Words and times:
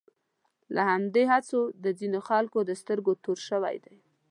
په 0.75 0.81
همدې 0.89 1.23
هڅو 1.31 1.59
د 1.83 1.85
ځینو 1.99 2.19
خلکو 2.29 2.59
د 2.65 2.71
سترګو 2.81 3.11
تور 3.23 3.37
شوی 3.47 3.75
دی. 3.85 3.97